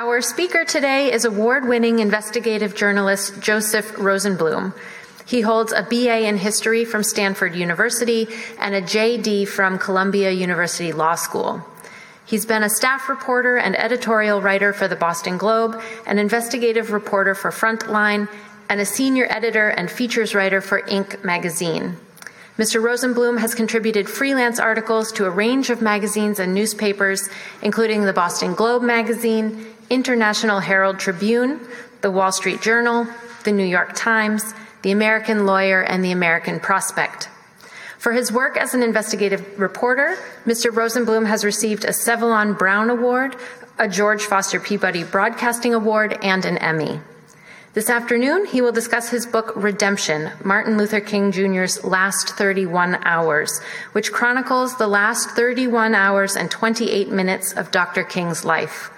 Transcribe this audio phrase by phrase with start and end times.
[0.00, 4.72] Our speaker today is award winning investigative journalist Joseph Rosenbloom.
[5.26, 8.28] He holds a BA in history from Stanford University
[8.60, 11.66] and a JD from Columbia University Law School.
[12.24, 17.34] He's been a staff reporter and editorial writer for the Boston Globe, an investigative reporter
[17.34, 18.28] for Frontline,
[18.68, 21.24] and a senior editor and features writer for Inc.
[21.24, 21.96] magazine.
[22.56, 22.80] Mr.
[22.80, 27.28] Rosenbloom has contributed freelance articles to a range of magazines and newspapers,
[27.62, 31.60] including the Boston Globe magazine, International Herald Tribune,
[32.00, 33.06] the Wall Street Journal,
[33.44, 37.28] the New York Times, the American Lawyer, and the American Prospect.
[37.98, 40.16] For his work as an investigative reporter,
[40.46, 40.70] Mr.
[40.70, 43.34] Rosenbloom has received a Sevellon Brown Award,
[43.78, 47.00] a George Foster Peabody Broadcasting Award, and an Emmy.
[47.74, 53.60] This afternoon, he will discuss his book Redemption Martin Luther King Jr.'s Last 31 Hours,
[53.92, 58.04] which chronicles the last 31 hours and 28 minutes of Dr.
[58.04, 58.90] King's life.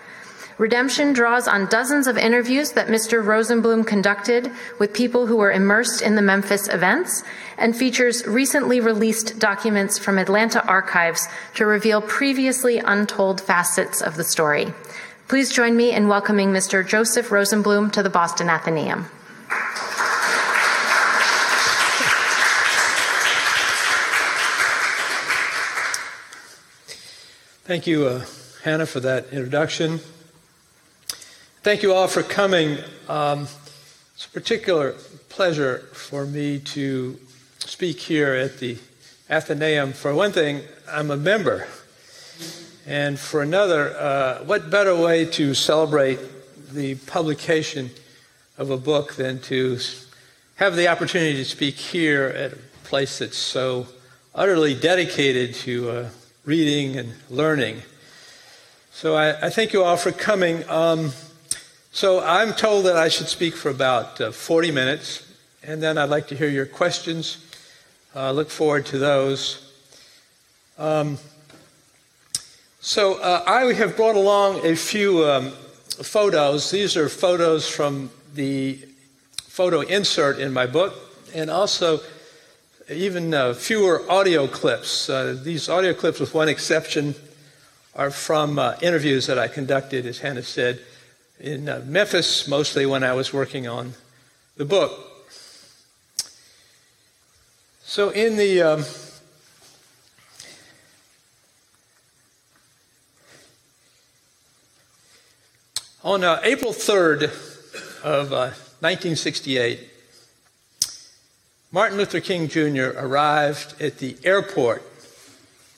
[0.61, 3.25] Redemption draws on dozens of interviews that Mr.
[3.25, 7.23] Rosenbloom conducted with people who were immersed in the Memphis events
[7.57, 14.23] and features recently released documents from Atlanta archives to reveal previously untold facets of the
[14.23, 14.75] story.
[15.29, 16.87] Please join me in welcoming Mr.
[16.87, 19.07] Joseph Rosenbloom to the Boston Athenaeum.
[27.65, 28.27] Thank you, uh,
[28.63, 30.01] Hannah, for that introduction.
[31.63, 32.79] Thank you all for coming.
[33.07, 33.43] Um,
[34.15, 34.93] it's a particular
[35.29, 37.21] pleasure for me to
[37.59, 38.79] speak here at the
[39.29, 39.93] Athenaeum.
[39.93, 41.69] For one thing, I'm a member.
[42.87, 46.19] And for another, uh, what better way to celebrate
[46.73, 47.91] the publication
[48.57, 49.79] of a book than to
[50.57, 53.87] have the opportunity to speak here at a place that's so
[54.35, 56.09] utterly dedicated to uh,
[56.47, 57.83] reading and learning.
[58.93, 60.67] So I, I, thank you all for coming.
[60.67, 61.13] Um,
[61.93, 65.27] so I'm told that I should speak for about uh, 40 minutes,
[65.63, 67.45] and then I'd like to hear your questions.
[68.15, 69.73] Uh, look forward to those.
[70.79, 71.19] Um,
[72.81, 76.71] so uh, I have brought along a few um, photos.
[76.71, 78.79] These are photos from the
[79.43, 80.95] photo insert in my book,
[81.35, 82.01] and also
[82.89, 85.11] even uh, fewer audio clips.
[85.11, 87.15] Uh, these audio clips, with one exception,
[87.95, 90.81] are from uh, interviews that I conducted, as Hannah said,
[91.41, 93.95] in uh, Memphis, mostly when I was working on
[94.57, 95.07] the book.
[97.83, 98.85] So, in the um,
[106.05, 107.25] on uh, April 3rd
[108.05, 109.89] of uh, 1968,
[111.73, 112.91] Martin Luther King Jr.
[112.97, 114.83] arrived at the airport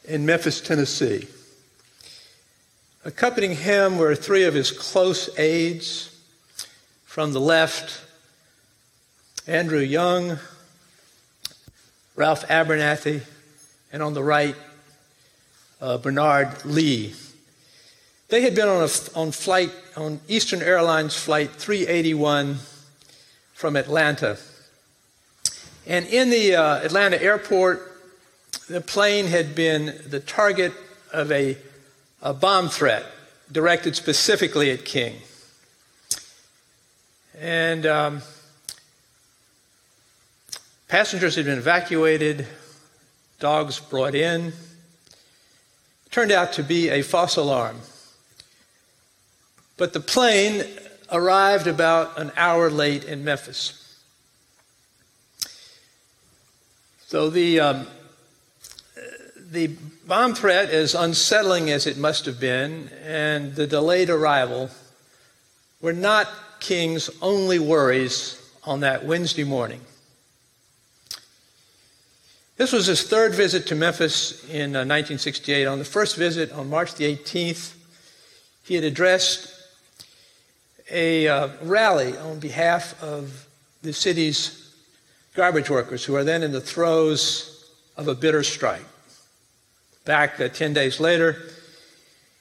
[0.05, 1.29] in Memphis, Tennessee.
[3.05, 6.09] Accompanying him were three of his close aides.
[7.05, 8.01] From the left,
[9.49, 10.39] Andrew Young,
[12.15, 13.23] Ralph Abernathy,
[13.93, 14.55] and on the right,
[15.81, 17.15] uh, Bernard Lee.
[18.29, 22.59] They had been on, a, on flight, on Eastern Airlines flight 381
[23.53, 24.39] from Atlanta.
[25.89, 28.01] And in the uh, Atlanta airport,
[28.69, 30.73] the plane had been the target
[31.13, 31.59] of a
[32.23, 33.05] a bomb threat
[33.51, 35.17] directed specifically at King.
[37.39, 38.23] And um,
[40.87, 42.47] passengers had been evacuated,
[43.41, 44.47] dogs brought in.
[44.47, 44.55] It
[46.13, 47.79] turned out to be a false alarm.
[49.77, 50.65] But the plane
[51.11, 53.79] arrived about an hour late in Memphis.
[57.09, 57.87] So the um,
[59.53, 59.69] the
[60.07, 64.71] bomb threat, as unsettling as it must have been, and the delayed arrival
[65.81, 69.81] were not King's only worries on that Wednesday morning.
[72.57, 75.67] This was his third visit to Memphis in uh, 1968.
[75.67, 77.75] On the first visit, on March the 18th,
[78.63, 79.53] he had addressed
[80.91, 83.47] a uh, rally on behalf of
[83.83, 84.73] the city's
[85.35, 88.85] garbage workers who are then in the throes of a bitter strike.
[90.05, 91.37] Back uh, 10 days later,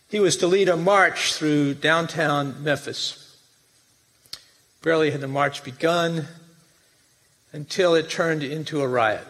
[0.10, 3.38] he was to lead a march through downtown Memphis.
[4.82, 6.28] Barely had the march begun
[7.54, 9.28] until it turned into a riot.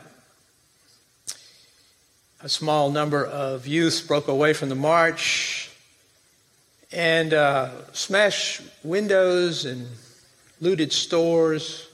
[2.41, 5.69] A small number of youths broke away from the march
[6.91, 9.87] and uh, smashed windows and
[10.61, 11.87] looted stores.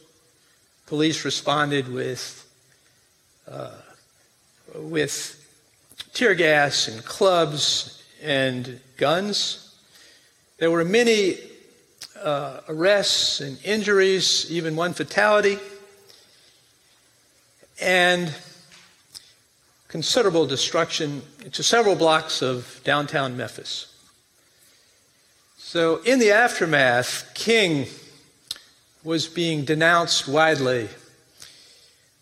[0.85, 2.47] Police responded with,
[3.49, 3.71] uh,
[4.75, 5.36] with
[6.17, 9.75] tear gas and clubs and guns.
[10.57, 11.37] There were many
[12.19, 15.59] uh, arrests and injuries, even one fatality,
[17.79, 18.33] and
[19.89, 21.21] considerable destruction
[21.51, 23.85] to several blocks of downtown Memphis.
[25.59, 27.85] So, in the aftermath, King
[29.03, 30.89] was being denounced widely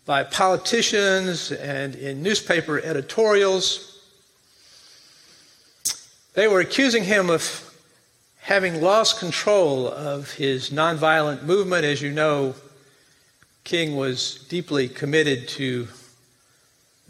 [0.04, 3.85] by politicians and in newspaper editorials.
[6.36, 7.74] They were accusing him of
[8.40, 11.86] having lost control of his nonviolent movement.
[11.86, 12.54] As you know,
[13.64, 15.88] King was deeply committed to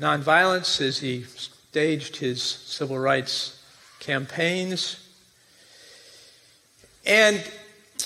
[0.01, 3.61] nonviolence as he staged his civil rights
[3.99, 5.05] campaigns.
[7.05, 7.43] And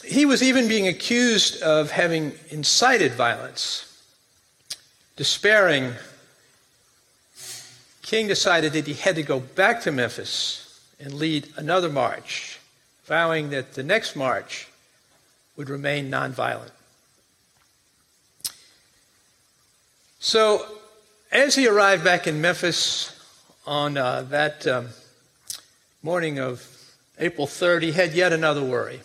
[0.03, 4.03] he was even being accused of having incited violence.
[5.17, 5.93] Despairing,
[8.01, 10.69] King decided that he had to go back to Memphis
[11.01, 12.59] and lead another march,
[13.05, 14.69] vowing that the next march
[15.57, 16.71] would remain nonviolent.
[20.19, 20.67] So,
[21.33, 23.19] as he arrived back in Memphis
[23.67, 24.89] on uh, that um,
[26.03, 26.67] morning of
[27.19, 29.01] April 3rd, he had yet another worry.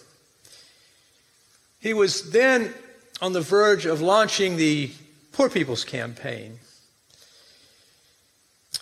[1.80, 2.74] He was then
[3.22, 4.92] on the verge of launching the
[5.32, 6.60] Poor People's Campaign.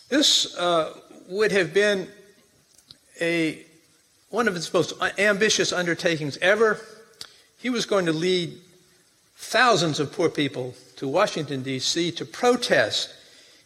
[0.09, 0.93] This uh,
[1.27, 2.07] would have been
[3.23, 3.65] a,
[4.29, 6.79] one of its most ambitious undertakings ever.
[7.57, 8.57] He was going to lead
[9.37, 12.11] thousands of poor people to Washington, D.C.
[12.11, 13.13] to protest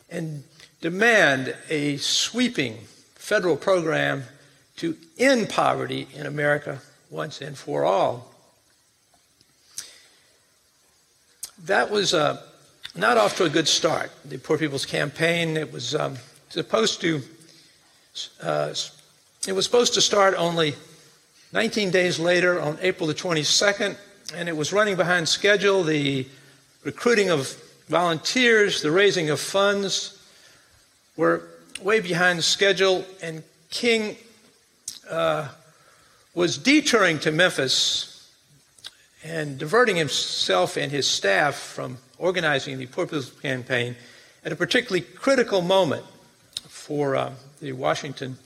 [0.09, 0.43] and
[0.79, 2.77] demand a sweeping
[3.15, 4.23] federal program
[4.77, 8.33] to end poverty in America once and for all.
[11.65, 12.41] that was uh,
[12.95, 14.11] not off to a good start.
[14.25, 16.17] The Poor People's Campaign, it was um,
[16.49, 17.21] supposed to,
[18.41, 18.73] uh,
[19.45, 20.75] it was supposed to start only
[21.53, 23.95] 19 days later on April the 22nd,
[24.35, 25.83] and it was running behind schedule.
[25.83, 26.27] The
[26.83, 27.49] recruiting of
[27.87, 30.21] volunteers, the raising of funds
[31.15, 31.43] were
[31.81, 34.17] way behind schedule, and King
[35.09, 35.47] uh,
[36.33, 38.29] was detouring to Memphis
[39.23, 43.95] and diverting himself and his staff from organizing the Poor People's Campaign
[44.43, 46.05] at a particularly critical moment
[46.67, 47.31] for uh,
[47.61, 48.37] the Washington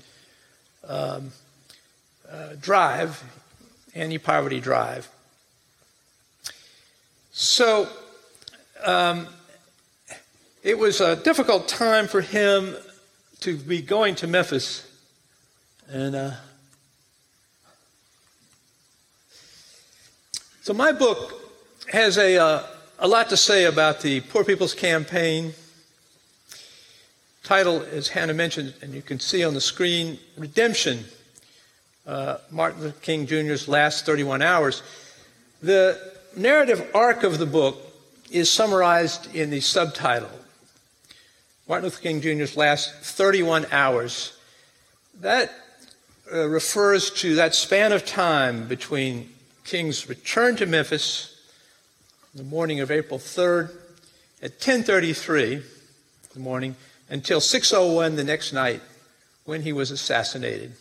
[0.88, 1.32] um,
[2.30, 3.24] uh, drive,
[3.94, 5.10] anti poverty drive.
[7.32, 7.88] So
[8.84, 9.28] um,
[10.64, 12.76] it was a difficult time for him
[13.42, 14.88] to be going to Memphis
[15.90, 16.32] and uh,
[20.64, 21.42] So, my book
[21.92, 22.64] has a, uh,
[23.00, 25.56] a lot to say about the Poor People's Campaign.
[27.44, 31.06] Title, as Hannah mentioned, and you can see on the screen Redemption
[32.06, 34.84] uh, Martin Luther King Jr.'s last 31 hours.
[35.62, 36.00] The
[36.36, 37.80] narrative arc of the book
[38.30, 40.30] is summarized in the subtitle
[41.68, 44.38] Martin Luther King Jr.'s last 31 hours.
[45.22, 45.54] That
[46.32, 49.30] uh, refers to that span of time between
[49.64, 51.36] King's return to Memphis
[52.34, 53.72] on the morning of April 3rd
[54.42, 55.64] at 10:33 in
[56.34, 56.76] the morning
[57.12, 58.82] until 6:01 the next night
[59.44, 60.72] when he was assassinated.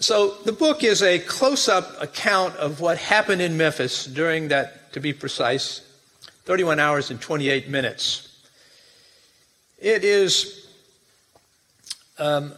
[0.00, 5.00] So the book is a close-up account of what happened in Memphis during that to
[5.00, 5.80] be precise
[6.44, 8.28] 31 hours and 28 minutes.
[9.78, 10.66] It is
[12.18, 12.54] um,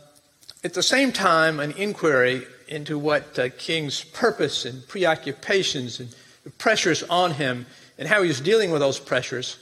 [0.65, 6.09] at the same time an inquiry into what uh, King's purpose and preoccupations and
[6.57, 7.67] pressures on him
[7.99, 9.59] and how he was dealing with those pressures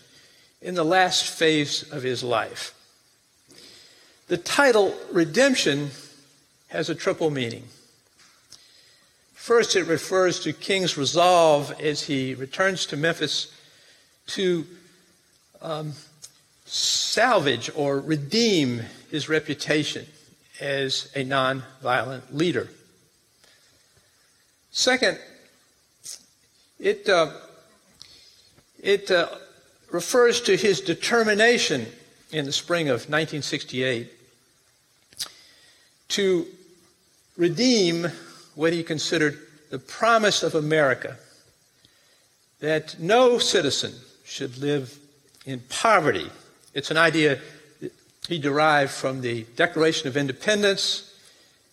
[0.63, 2.75] in the last phase of his life.
[4.29, 5.91] The title, Redemption,
[6.69, 7.65] has a triple meaning.
[9.35, 13.53] First, it refers to King's resolve as he returns to Memphis
[14.29, 14.65] to
[15.61, 15.95] um,
[16.65, 20.07] salvage or redeem his reputation
[20.61, 22.69] as a nonviolent leader.
[24.71, 25.19] Second,
[26.79, 27.33] it, uh,
[28.81, 29.29] it uh,
[29.93, 31.87] refers to his determination
[32.33, 34.11] in the spring of 1968
[36.09, 36.47] to
[37.37, 38.09] redeem
[38.55, 39.39] what he considered
[39.71, 41.17] the promise of America
[42.61, 43.93] that no citizen
[44.25, 44.99] should live
[45.47, 46.31] in poverty.
[46.75, 47.39] It's an idea
[48.29, 51.15] he derived from the Declaration of Independence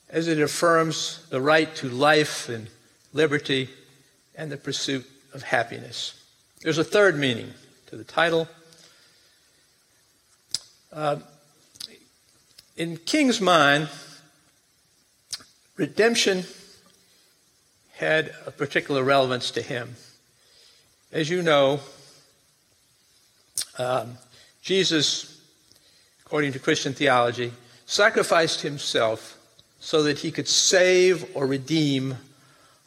[0.10, 2.68] as it affirms the right to life and
[3.14, 3.70] liberty,
[4.36, 6.14] and the pursuit of happiness.
[6.62, 7.54] There's a third meaning
[7.90, 8.48] to the title.
[10.94, 11.16] Uh,
[12.78, 13.90] in King's mind,
[15.76, 16.44] redemption
[17.96, 19.96] had a particular relevance to him.
[21.12, 21.80] As you know,
[23.80, 24.20] um,
[24.62, 25.42] Jesus,
[26.24, 27.52] according to Christian theology,
[27.88, 29.36] sacrificed himself
[29.80, 32.18] so that he could save or redeem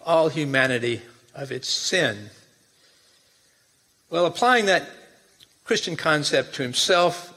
[0.06, 1.02] all humanity
[1.34, 2.30] of its sin.
[4.12, 4.90] Well, applying that
[5.64, 7.32] Christian concept to himself,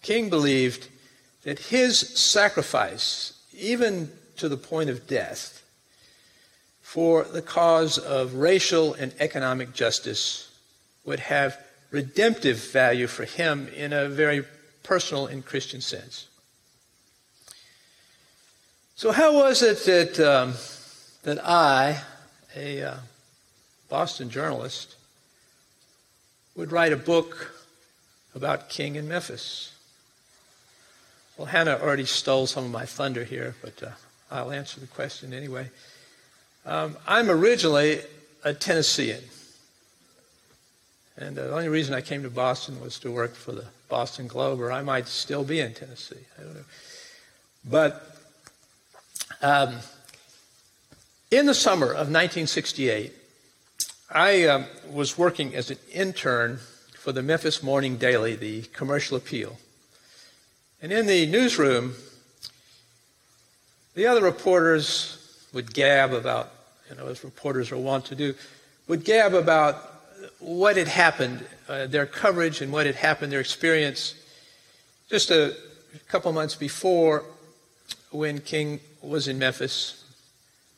[0.00, 0.88] King believed
[1.42, 5.62] that his sacrifice, even to the point of death,
[6.80, 10.50] for the cause of racial and economic justice
[11.04, 14.44] would have redemptive value for him in a very
[14.82, 16.26] personal and Christian sense.
[18.94, 20.54] So, how was it that, um,
[21.24, 22.00] that I,
[22.56, 22.94] a uh,
[23.90, 24.95] Boston journalist,
[26.56, 27.54] would write a book
[28.34, 29.72] about King in Memphis?
[31.36, 33.90] Well, Hannah already stole some of my thunder here, but uh,
[34.30, 35.68] I'll answer the question anyway.
[36.64, 38.00] Um, I'm originally
[38.42, 39.20] a Tennessean.
[41.18, 44.60] And the only reason I came to Boston was to work for the Boston Globe,
[44.60, 46.16] or I might still be in Tennessee.
[46.38, 46.64] I don't know.
[47.68, 48.18] But
[49.42, 49.76] um,
[51.30, 53.12] in the summer of 1968,
[54.10, 56.60] I um, was working as an intern
[56.94, 59.58] for the Memphis Morning Daily, the commercial appeal.
[60.80, 61.94] And in the newsroom,
[63.94, 66.52] the other reporters would gab about,
[66.88, 68.34] you know, as reporters are wont to do,
[68.86, 69.76] would gab about
[70.38, 74.14] what had happened, uh, their coverage and what had happened, their experience,
[75.10, 75.56] just a
[76.06, 77.24] couple months before
[78.12, 80.04] when King was in Memphis,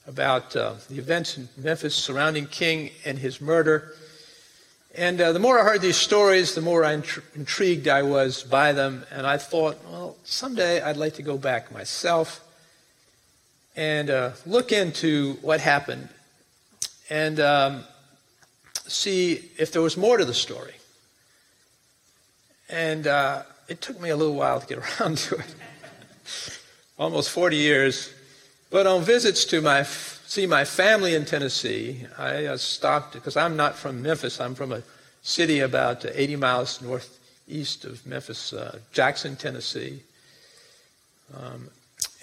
[0.08, 3.92] about uh, the events in Memphis surrounding King and his murder.
[4.96, 8.72] And uh, the more I heard these stories, the more intri- intrigued I was by
[8.72, 9.04] them.
[9.12, 12.42] And I thought, well, someday I'd like to go back myself
[13.76, 16.08] and uh, look into what happened
[17.10, 17.84] and um,
[18.86, 20.74] see if there was more to the story.
[22.70, 25.54] And uh, it took me a little while to get around to it.
[26.98, 28.14] Almost 40 years.
[28.70, 33.56] But on visits to my see my family in Tennessee, I uh, stopped because I'm
[33.56, 34.40] not from Memphis.
[34.40, 34.82] I'm from a
[35.22, 40.00] city about 80 miles northeast of Memphis, uh, Jackson, Tennessee.
[41.34, 41.70] Um,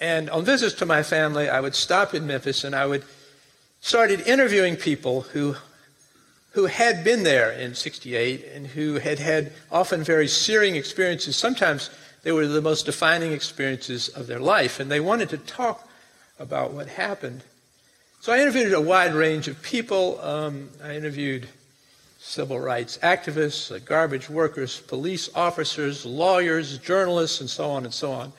[0.00, 3.04] and on visits to my family, I would stop in Memphis and I would
[3.80, 5.56] started interviewing people who
[6.52, 11.36] who had been there in 68 and who had had often very searing experiences.
[11.36, 11.90] Sometimes
[12.22, 15.85] they were the most defining experiences of their life, and they wanted to talk
[16.38, 17.42] about what happened.
[18.20, 20.20] So I interviewed a wide range of people.
[20.20, 21.48] Um, I interviewed
[22.18, 28.10] civil rights activists, uh, garbage workers, police officers, lawyers, journalists, and so on and so
[28.12, 28.32] on.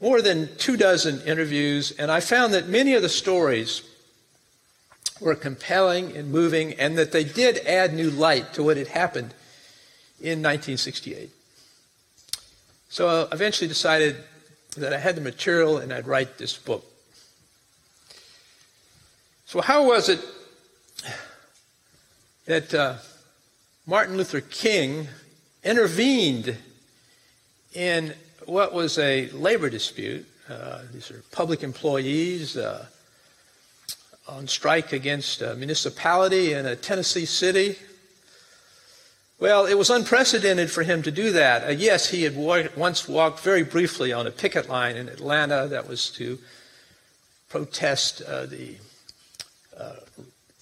[0.00, 3.82] More than two dozen interviews, and I found that many of the stories
[5.20, 9.32] were compelling and moving, and that they did add new light to what had happened
[10.20, 11.30] in 1968.
[12.88, 14.16] So I eventually decided
[14.76, 16.84] that I had the material and I'd write this book.
[19.46, 20.20] So, how was it
[22.46, 22.96] that uh,
[23.86, 25.08] Martin Luther King
[25.62, 26.56] intervened
[27.72, 28.14] in
[28.46, 30.26] what was a labor dispute?
[30.48, 32.86] Uh, these are public employees, uh,
[34.26, 37.76] on strike against a municipality in a Tennessee city.
[39.40, 41.64] Well, it was unprecedented for him to do that.
[41.64, 45.66] Uh, yes, he had wa- once walked very briefly on a picket line in Atlanta
[45.68, 46.38] that was to
[47.48, 48.76] protest uh, the
[49.78, 49.96] uh,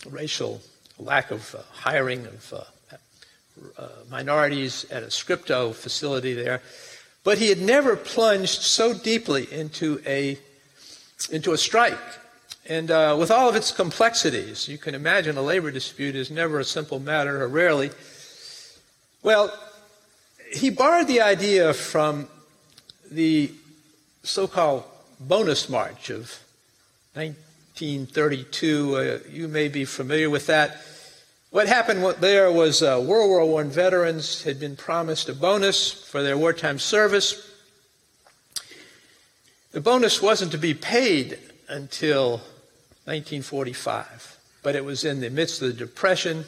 [0.09, 0.63] racial
[0.99, 2.97] lack of uh, hiring of uh,
[3.79, 6.63] uh, minorities at a Scripto facility there.
[7.25, 10.39] But he had never plunged so deeply into a,
[11.31, 11.99] into a strike
[12.65, 12.89] and
[13.19, 17.01] with all of its complexities, you can imagine a labor dispute is never a simple
[17.01, 17.91] matter, or rarely.
[19.23, 19.57] Well,
[20.53, 22.27] he borrowed the idea from
[23.09, 23.53] the
[24.25, 24.83] so called
[25.21, 26.41] bonus march of
[27.15, 28.97] 1932.
[28.97, 30.81] Uh, you may be familiar with that.
[31.51, 36.23] What happened there was uh, World War I veterans had been promised a bonus for
[36.23, 37.49] their wartime service.
[39.71, 41.39] The bonus wasn't to be paid
[41.69, 42.39] until
[43.05, 44.39] 1945.
[44.63, 46.45] But it was in the midst of the Depression.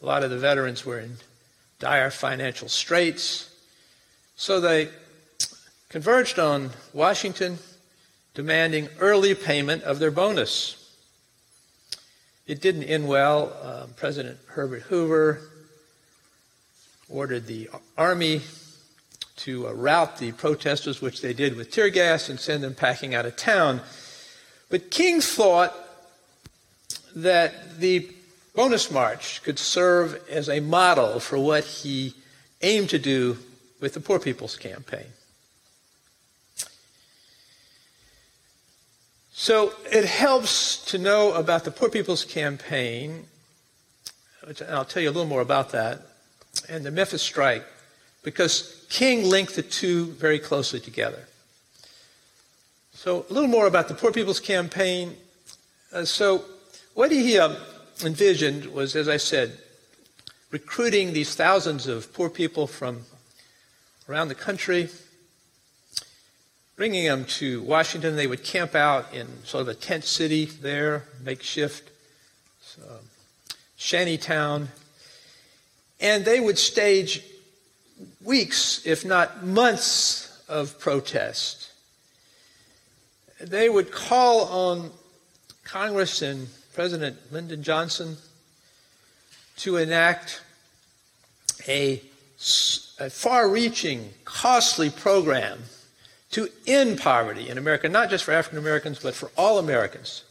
[0.00, 1.16] A lot of the veterans were in
[1.78, 3.54] dire financial straits.
[4.36, 4.88] So they
[5.88, 7.58] converged on Washington
[8.34, 10.74] demanding early payment of their bonus.
[12.46, 13.52] It didn't end well.
[13.62, 15.40] Um, President Herbert Hoover
[17.08, 18.42] ordered the Army
[19.36, 23.14] to uh, rout the protesters, which they did with tear gas, and send them packing
[23.14, 23.80] out of town.
[24.68, 25.74] But King thought
[27.14, 28.08] that the
[28.58, 32.12] bonus march could serve as a model for what he
[32.60, 33.38] aimed to do
[33.80, 35.06] with the Poor People's Campaign.
[39.30, 43.26] So it helps to know about the Poor People's Campaign,
[44.42, 46.00] which I'll tell you a little more about that,
[46.68, 47.64] and the Memphis strike,
[48.24, 51.28] because King linked the two very closely together.
[52.92, 55.14] So a little more about the Poor People's Campaign.
[55.92, 56.44] Uh, so
[56.94, 57.56] what he um,
[58.04, 59.58] envisioned was, as I said,
[60.50, 63.04] recruiting these thousands of poor people from
[64.08, 64.88] around the country,
[66.76, 68.16] bringing them to Washington.
[68.16, 71.90] They would camp out in sort of a tent city there, makeshift
[73.76, 74.68] shanty town,
[76.00, 77.22] and they would stage
[78.22, 81.70] weeks, if not months, of protest.
[83.40, 84.90] They would call on
[85.64, 88.18] Congress and President Lyndon Johnson
[89.56, 90.42] to enact
[91.66, 92.00] a,
[93.00, 95.58] a far reaching, costly program
[96.30, 100.22] to end poverty in America, not just for African Americans, but for all Americans.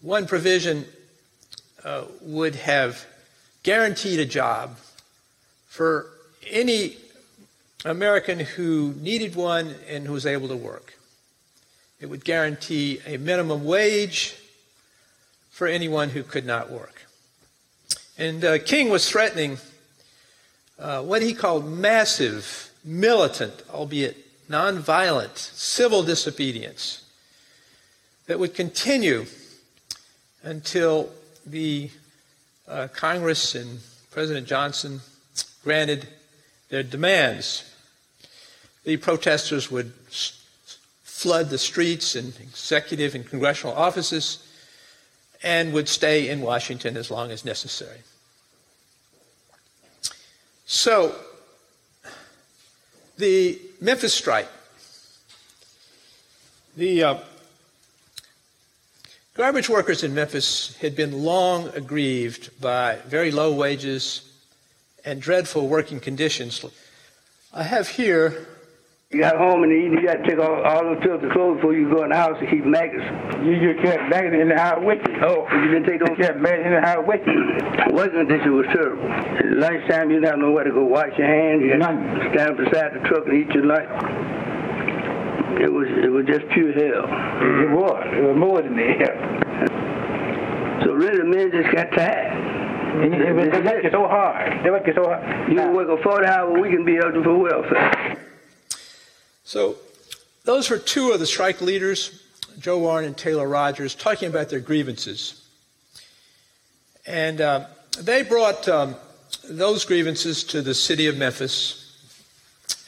[0.00, 0.84] One provision
[1.82, 3.04] uh, would have
[3.64, 4.76] guaranteed a job
[5.66, 6.06] for
[6.48, 6.98] any
[7.84, 10.96] American who needed one and who was able to work.
[12.00, 14.36] It would guarantee a minimum wage
[15.56, 17.06] for anyone who could not work.
[18.18, 19.56] And uh, King was threatening
[20.78, 24.18] uh, what he called massive, militant, albeit
[24.50, 27.08] nonviolent, civil disobedience
[28.26, 29.24] that would continue
[30.42, 31.08] until
[31.46, 31.88] the
[32.68, 33.78] uh, Congress and
[34.10, 35.00] President Johnson
[35.64, 36.06] granted
[36.68, 37.64] their demands.
[38.84, 39.94] The protesters would
[41.02, 44.45] flood the streets and executive and congressional offices
[45.46, 48.00] and would stay in Washington as long as necessary.
[50.64, 51.14] So,
[53.16, 54.48] the Memphis strike,
[56.76, 57.18] the uh,
[59.34, 64.28] garbage workers in Memphis had been long aggrieved by very low wages
[65.04, 66.64] and dreadful working conditions.
[67.52, 68.48] I have here
[69.16, 71.56] you got home in the evening, you got to take all, all those filthy clothes
[71.56, 73.06] before you go in the house and keep maggots.
[73.40, 75.14] You just kept maggots in the house with you.
[75.22, 76.18] Oh, you didn't take those?
[76.18, 77.40] You kept maggots in the house with you.
[77.96, 79.06] Working condition was terrible.
[79.56, 81.62] Lunchtime, you didn't know where to go wash your hands.
[81.62, 82.34] You None.
[82.34, 83.88] stand beside the truck and eat your lunch.
[85.62, 87.08] It was it was just pure hell.
[87.08, 87.62] Mm-hmm.
[87.62, 88.04] It was.
[88.10, 89.16] It was more than hell.
[90.84, 92.36] So really, the men just got tired.
[93.00, 94.64] And it, was, they worked you so hard.
[94.64, 95.48] They worked so hard.
[95.48, 98.25] You can work a 40 hour week and be eligible for welfare.
[99.46, 99.76] So,
[100.42, 102.20] those were two of the strike leaders,
[102.58, 105.48] Joe Warren and Taylor Rogers, talking about their grievances.
[107.06, 108.96] And uh, they brought um,
[109.48, 111.96] those grievances to the city of Memphis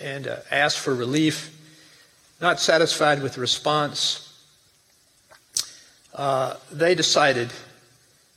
[0.00, 1.56] and uh, asked for relief.
[2.40, 4.44] Not satisfied with the response,
[6.12, 7.52] uh, they decided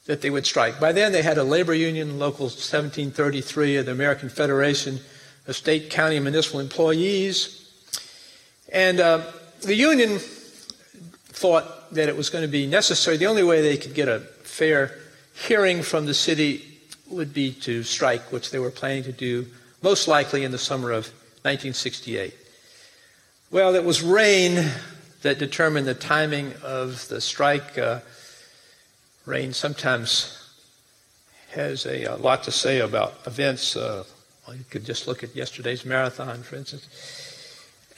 [0.05, 0.79] that they would strike.
[0.79, 4.99] By then, they had a labor union, Local 1733 of the American Federation
[5.47, 7.60] of State, County, and Municipal Employees
[8.71, 9.21] and uh,
[9.61, 13.17] the union thought that it was going to be necessary.
[13.17, 14.97] The only way they could get a fair
[15.33, 16.65] hearing from the city
[17.09, 19.47] would be to strike, which they were planning to do
[19.81, 21.07] most likely in the summer of
[21.43, 22.33] 1968.
[23.49, 24.71] Well, it was rain
[25.23, 27.77] that determined the timing of the strike.
[27.77, 27.99] Uh,
[29.25, 30.37] rain sometimes
[31.51, 33.75] has a, a, lot to say about events.
[33.75, 34.03] Uh,
[34.47, 36.87] well, you could just look at yesterday's marathon, for instance.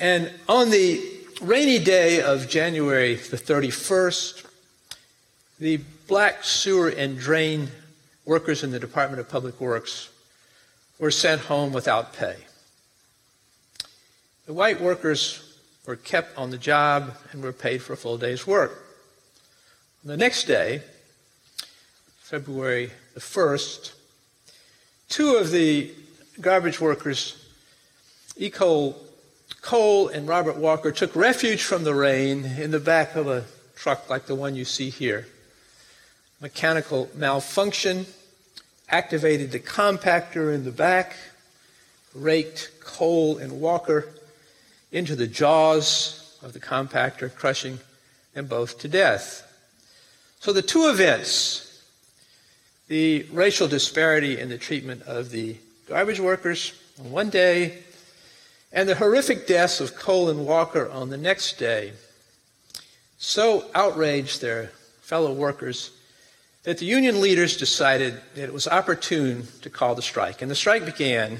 [0.03, 1.01] And on the
[1.41, 4.45] rainy day of January the 31st,
[5.61, 7.69] the black sewer and drain
[8.25, 10.09] workers in the Department of Public Works
[10.99, 12.35] were sent home without pay.
[14.45, 18.45] The white workers were kept on the job and were paid for a full day's
[18.45, 18.83] work.
[20.03, 20.81] The next day,
[22.19, 23.93] February the 1st,
[25.07, 25.93] two of the
[26.41, 27.47] garbage workers,
[28.37, 28.97] Echol
[29.63, 33.45] Cole and Robert Walker took refuge from the rain in the back of a
[33.77, 35.25] truck like the one you see here.
[36.41, 38.05] Mechanical malfunction
[38.89, 41.15] activated the compactor in the back,
[42.13, 44.09] raked Cole and Walker
[44.91, 47.79] into the jaws of the compactor, crushing
[48.33, 49.49] them both to death.
[50.41, 51.81] So the two events,
[52.89, 55.55] the racial disparity in the treatment of the
[55.87, 57.77] garbage workers on one day
[58.73, 61.93] And the horrific deaths of Cole and Walker on the next day
[63.19, 65.91] so outraged their fellow workers
[66.63, 70.41] that the union leaders decided that it was opportune to call the strike.
[70.41, 71.37] And the strike began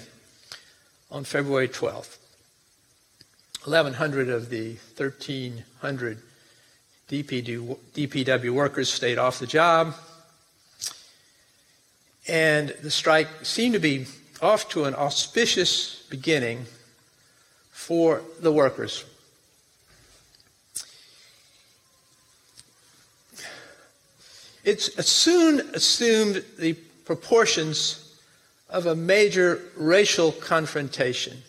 [1.10, 2.18] on February 12th.
[3.66, 6.20] 1,100 of the 1,300
[7.10, 9.96] DPW workers stayed off the job.
[12.28, 14.06] And the strike seemed to be
[14.42, 16.68] off to an auspicious beginning
[17.84, 19.04] for the workers.
[24.64, 28.18] It soon assumed the proportions
[28.70, 31.44] of a major racial confrontation.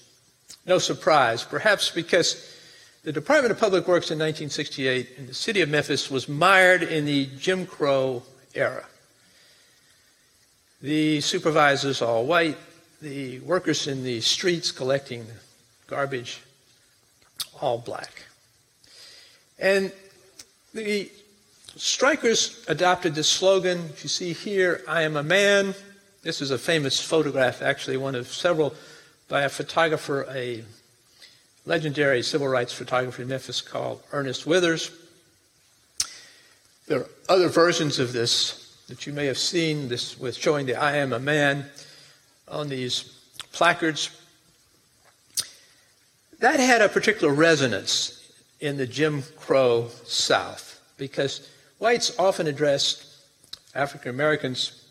[0.67, 2.53] No surprise, perhaps because
[3.05, 7.05] the Department of Public Works in 1968 in the city of Memphis was mired in
[7.05, 8.25] the Jim Crow
[8.57, 8.87] era.
[10.83, 12.59] The supervisors all white,
[13.01, 15.27] the workers in the streets collecting
[15.87, 16.41] garbage
[17.61, 18.11] all black.
[19.59, 19.93] And
[20.73, 21.11] the
[21.77, 23.91] strikers adopted this slogan.
[24.03, 25.75] You see here, I am a man.
[26.23, 28.75] This is a famous photograph, actually, one of several
[29.29, 30.65] by a photographer, a
[31.67, 34.91] legendary civil rights photographer in Memphis called Ernest Withers.
[36.87, 40.75] There are other versions of this that you may have seen, this with showing the
[40.75, 41.67] I am a man
[42.47, 43.03] on these
[43.53, 44.11] placards.
[46.45, 48.31] That had a particular resonance
[48.61, 53.07] in the Jim Crow South because whites often addressed
[53.75, 54.87] African Americans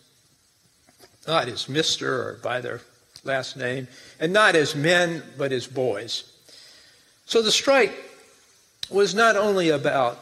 [1.28, 2.08] not as Mr.
[2.08, 2.82] or by their
[3.24, 3.88] last name,
[4.20, 6.24] and not as men, but as boys.
[7.28, 7.94] So the strike
[8.90, 10.20] was not only about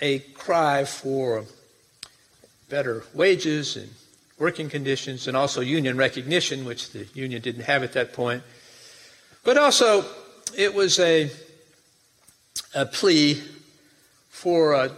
[0.00, 1.44] a cry for
[2.70, 3.90] better wages and
[4.38, 8.42] working conditions and also union recognition, which the union didn't have at that point,
[9.44, 10.06] but also
[10.56, 11.30] it was a,
[12.74, 13.42] a plea
[14.28, 14.90] for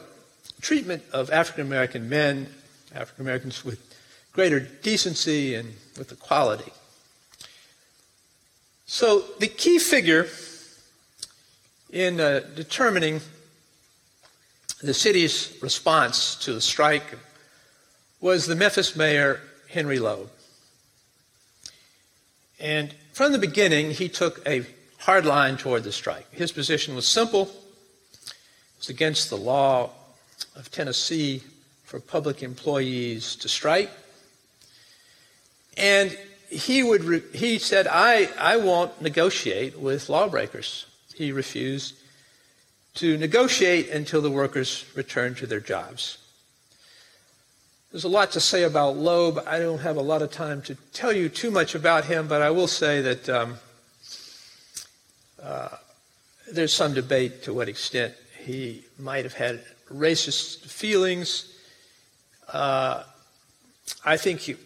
[0.60, 2.48] treatment of African American men,
[2.94, 3.78] African Americans with
[4.32, 6.72] greater decency and with equality.
[8.86, 10.26] So the key figure
[11.90, 13.20] in uh, determining
[14.82, 17.16] the city's response to the strike
[18.20, 20.30] was the Memphis mayor, Henry Loeb.
[22.58, 24.64] And from the beginning, he took a
[25.04, 26.26] hard line toward the strike.
[26.32, 29.90] His position was simple it was against the law
[30.56, 31.42] of Tennessee
[31.84, 33.90] for public employees to strike.
[35.76, 36.16] And
[36.48, 41.94] he would re- he said, I, I won't negotiate with lawbreakers he refused
[42.94, 46.18] to negotiate until the workers returned to their jobs.
[47.90, 49.42] There's a lot to say about Loeb.
[49.46, 52.42] I don't have a lot of time to tell you too much about him, but
[52.42, 53.58] I will say that um,
[55.44, 55.68] uh,
[56.50, 59.60] there's some debate to what extent he might have had
[59.92, 61.54] racist feelings.
[62.52, 63.02] Uh,
[64.04, 64.56] I think he,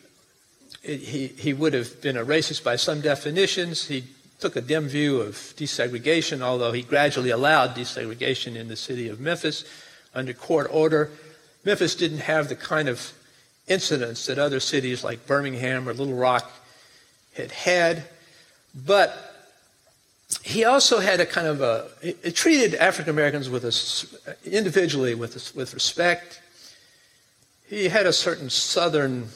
[0.83, 3.87] he, he would have been a racist by some definitions.
[3.87, 4.05] He
[4.39, 9.19] took a dim view of desegregation, although he gradually allowed desegregation in the city of
[9.19, 9.65] Memphis
[10.15, 11.11] under court order.
[11.65, 13.13] Memphis didn't have the kind of
[13.67, 16.51] incidents that other cities like Birmingham or Little Rock
[17.35, 18.05] had had,
[18.75, 19.28] but
[20.49, 25.37] he also had a kind of a it treated African Americans with a, individually with
[25.37, 26.41] a, with respect.
[27.67, 29.29] He had a certain southern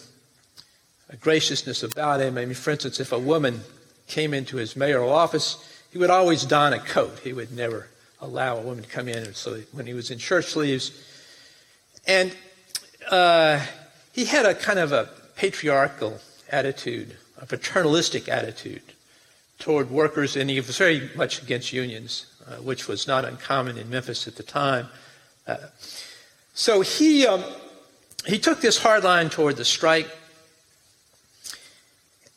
[1.21, 2.39] graciousness about him.
[2.39, 3.61] I mean, for instance, if a woman
[4.07, 5.59] came into his mayoral office,
[5.91, 7.19] he would always don a coat.
[7.23, 7.89] He would never
[8.23, 9.35] allow a woman to come in.
[9.35, 10.93] So when he was in shirt sleeves,
[12.07, 12.35] and
[13.11, 13.61] uh,
[14.15, 16.21] he had a kind of a patriarchal
[16.51, 18.81] attitude, a paternalistic attitude
[19.59, 23.89] toward workers, and he was very much against unions, uh, which was not uncommon in
[23.89, 24.89] Memphis at the time.
[25.47, 25.57] Uh,
[26.55, 27.45] so he um,
[28.27, 30.09] he took this hard line toward the strike,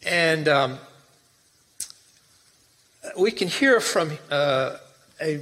[0.06, 0.78] and um,
[3.18, 4.78] we can hear from uh,
[5.22, 5.38] a,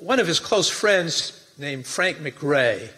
[0.00, 2.90] one of his close friends named Frank McRae,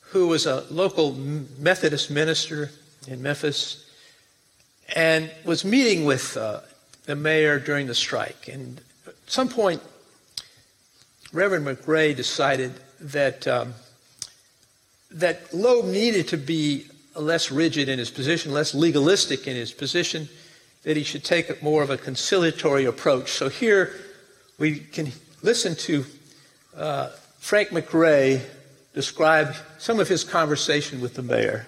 [0.00, 1.12] who was a local
[1.58, 2.70] Methodist minister
[3.08, 3.84] in Memphis
[4.94, 6.60] and was meeting with uh,
[7.06, 8.48] the mayor during the strike.
[8.48, 9.82] And at some point,
[11.32, 13.74] Reverend McRae decided that um,
[15.10, 20.28] that Loeb needed to be less rigid in his position, less legalistic in his position,
[20.82, 23.30] that he should take more of a conciliatory approach.
[23.30, 23.94] So here
[24.58, 25.12] we can
[25.42, 26.04] listen to
[26.76, 28.42] uh, Frank McRae
[28.92, 31.66] describe some of his conversation with the mayor.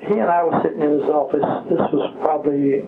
[0.00, 1.68] He and I were sitting in his office.
[1.68, 2.84] This was probably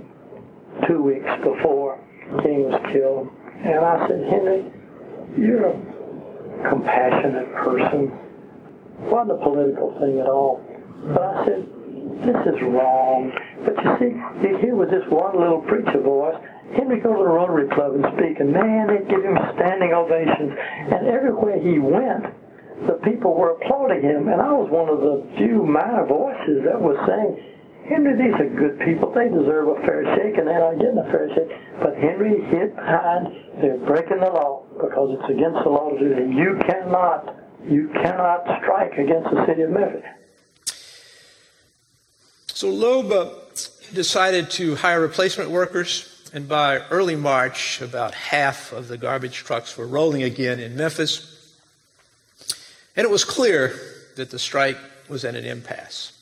[0.87, 1.99] two weeks before
[2.43, 3.29] King was killed.
[3.65, 4.71] And I said, Henry,
[5.37, 8.13] you're a compassionate person.
[9.11, 10.63] Wasn't a political thing at all.
[11.15, 11.67] But I said,
[12.27, 13.31] this is wrong.
[13.65, 14.11] But you see,
[14.61, 16.37] here was this one little preacher voice.
[16.75, 20.53] Henry go to the Rotary Club and speak, and man, they'd give him standing ovations.
[20.93, 22.27] And everywhere he went,
[22.87, 24.29] the people were applauding him.
[24.29, 27.58] And I was one of the few minor voices that was saying,
[27.89, 29.13] Henry, these are good people.
[29.13, 31.49] They deserve a fair shake, and they're not getting a fair shake.
[31.81, 33.29] But Henry hid behind,
[33.63, 36.29] they're breaking the law because it's against the law to do that.
[36.29, 40.05] You cannot, you cannot strike against the city of Memphis.
[42.49, 43.31] So Loeb uh,
[43.95, 49.79] decided to hire replacement workers, and by early March, about half of the garbage trucks
[49.79, 51.57] were rolling again in Memphis.
[52.97, 53.81] And it was clear
[54.17, 54.77] that the strike
[55.09, 56.18] was at an impasse.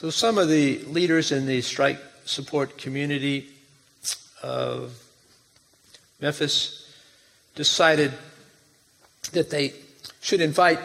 [0.00, 3.48] So some of the leaders in the strike support community
[4.44, 4.92] of
[6.20, 6.94] Memphis
[7.56, 8.12] decided
[9.32, 9.72] that they
[10.20, 10.78] should invite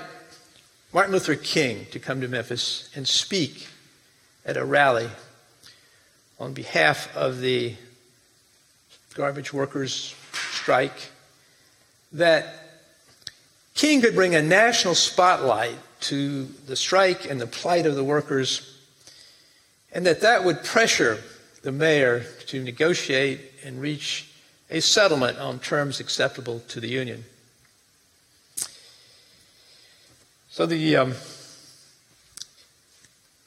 [0.91, 3.67] Martin Luther King to come to Memphis and speak
[4.47, 5.09] at a rally
[6.39, 7.75] on behalf of the
[9.13, 11.11] garbage workers strike
[12.13, 12.79] that
[13.75, 18.72] King could bring a national spotlight to the strike and the plight of the workers
[19.93, 21.19] and that that would pressure
[21.61, 24.29] the mayor to negotiate and reach
[24.69, 27.23] a settlement on terms acceptable to the union.
[30.49, 31.13] So the, um,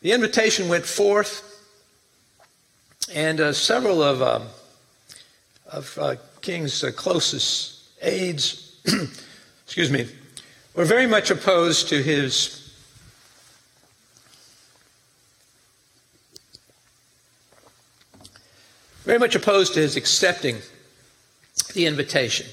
[0.01, 1.43] the invitation went forth,
[3.13, 4.45] and uh, several of, um,
[5.71, 8.81] of uh, King's uh, closest aides,
[9.65, 10.09] excuse me,
[10.75, 12.66] were very much opposed to his
[19.07, 20.57] very much opposed to his accepting
[21.75, 22.45] the invitation.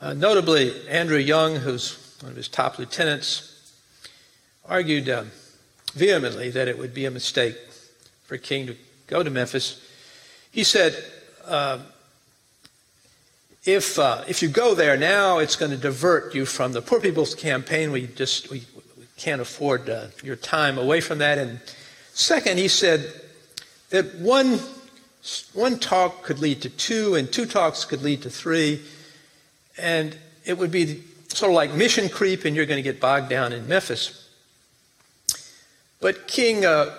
[0.00, 3.72] Uh, notably, Andrew Young, who's one of his top lieutenants,
[4.68, 5.32] argued um,
[5.94, 7.56] vehemently that it would be a mistake
[8.22, 8.76] for King to
[9.08, 9.84] go to Memphis.
[10.52, 10.96] He said,
[11.44, 11.80] uh,
[13.64, 17.00] if, uh, if you go there now, it's going to divert you from the Poor
[17.00, 17.90] People's Campaign.
[17.90, 18.62] We just we,
[18.96, 21.36] we can't afford uh, your time away from that.
[21.36, 21.58] And
[22.12, 23.12] second, he said
[23.90, 24.60] that one
[25.52, 28.82] one talk could lead to two, and two talks could lead to three.
[29.78, 33.28] And it would be sort of like mission creep, and you're going to get bogged
[33.28, 34.28] down in Memphis.
[36.00, 36.94] But King uh,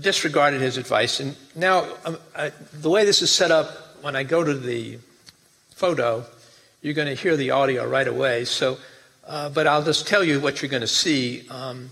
[0.00, 1.20] disregarded his advice.
[1.20, 3.68] And now, um, I, the way this is set up,
[4.00, 4.98] when I go to the
[5.70, 6.24] photo,
[6.82, 8.44] you're going to hear the audio right away.
[8.44, 8.78] So,
[9.26, 11.46] uh, but I'll just tell you what you're going to see.
[11.50, 11.90] Um,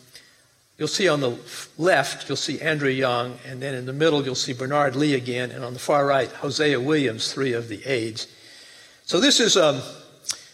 [0.79, 1.39] You'll see on the
[1.79, 5.51] left, you'll see Andrew Young, and then in the middle, you'll see Bernard Lee again,
[5.51, 8.27] and on the far right, Hosea Williams, three of the aides.
[9.05, 9.83] So this is, um,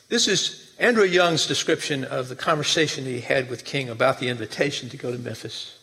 [0.08, 4.88] this is Andrew Young's description of the conversation he had with King about the invitation
[4.90, 5.78] to go to Memphis.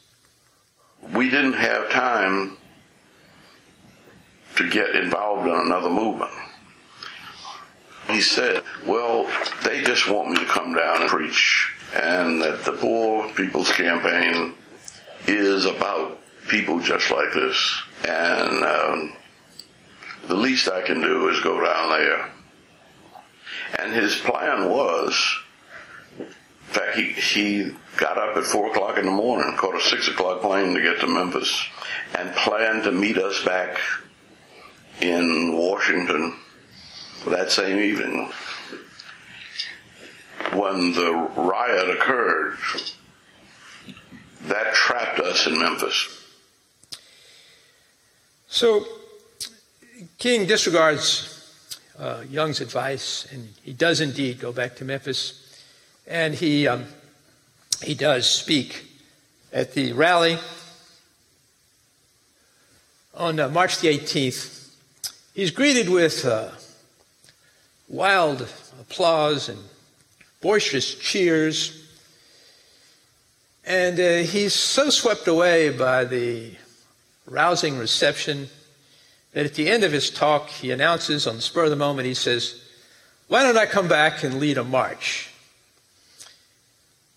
[1.14, 2.58] We didn't have time
[4.56, 6.32] to get involved in another movement.
[8.08, 9.30] He said, Well,
[9.64, 14.54] they just want me to come down and preach and that the Poor People's Campaign
[15.28, 17.82] is about people just like this.
[18.08, 19.14] And um,
[20.28, 22.30] the least I can do is go down there.
[23.80, 25.40] And his plan was,
[26.20, 26.26] in
[26.64, 30.42] fact, he, he got up at 4 o'clock in the morning, caught a 6 o'clock
[30.42, 31.68] plane to get to Memphis,
[32.18, 33.78] and planned to meet us back
[35.02, 36.36] in Washington
[37.28, 38.32] that same evening
[40.54, 42.58] when the riot occurred,
[44.44, 46.22] that trapped us in Memphis.
[48.48, 48.86] So
[50.18, 51.32] King disregards
[51.98, 55.42] uh, Young's advice, and he does indeed go back to Memphis,
[56.08, 56.86] and he um,
[57.82, 58.86] he does speak
[59.52, 60.38] at the rally
[63.14, 64.74] on uh, March the 18th.
[65.34, 66.50] He's greeted with uh,
[67.88, 68.48] wild
[68.80, 69.60] applause and
[70.46, 71.90] boisterous cheers.
[73.66, 76.52] And uh, he's so swept away by the
[77.26, 78.50] rousing reception
[79.34, 82.06] that at the end of his talk, he announces on the spur of the moment,
[82.08, 82.62] he says,
[83.28, 85.32] Why don't I come back and lead a march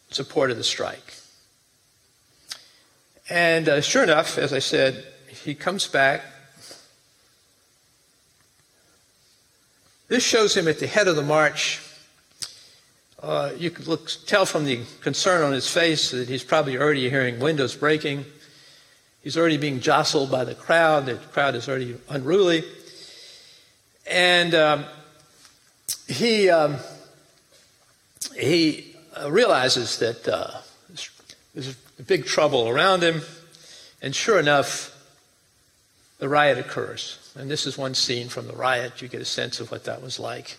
[0.09, 1.13] in support of the strike?
[3.29, 6.23] And uh, sure enough, as I said, he comes back.
[10.09, 11.83] This shows him at the head of the march
[13.23, 17.11] uh, you can look, tell from the concern on his face that he's probably already
[17.11, 18.25] hearing windows breaking.
[19.23, 21.07] He's already being jostled by the crowd.
[21.07, 22.65] The crowd is already unruly.
[24.07, 24.85] And um,
[26.07, 26.77] he, um,
[28.39, 28.95] he
[29.29, 30.61] realizes that uh,
[31.55, 33.23] there's a big trouble around him.
[34.01, 34.95] And sure enough,
[36.19, 37.33] the riot occurs.
[37.37, 39.03] And this is one scene from the riot.
[39.03, 40.57] You get a sense of what that was like.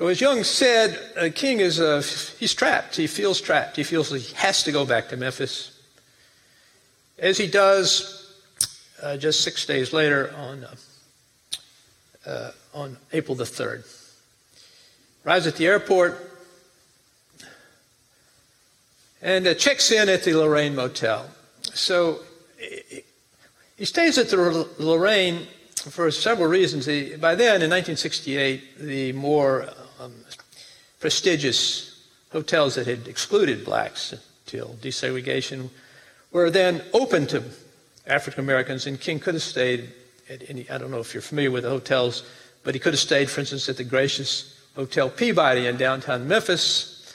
[0.00, 2.00] As Young said, uh, King is uh,
[2.38, 2.94] he's trapped.
[2.94, 3.74] He feels trapped.
[3.74, 5.76] He feels he has to go back to Memphis.
[7.18, 8.32] As he does,
[9.02, 13.82] uh, just six days later on uh, uh, on April the third,
[15.26, 16.16] arrives at the airport
[19.20, 21.28] and checks in at the Lorraine Motel.
[21.74, 22.20] So
[23.76, 26.86] he stays at the Lorraine for several reasons.
[26.86, 30.14] By then, in 1968, the more um,
[31.00, 34.14] prestigious hotels that had excluded blacks
[34.46, 35.70] until desegregation
[36.32, 37.42] were then open to
[38.06, 39.90] African Americans, and King could have stayed
[40.28, 42.22] at any, I don't know if you're familiar with the hotels,
[42.64, 47.14] but he could have stayed, for instance, at the gracious Hotel Peabody in downtown Memphis.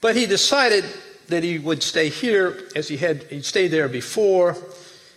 [0.00, 0.84] But he decided
[1.28, 4.56] that he would stay here as he had he'd stayed there before.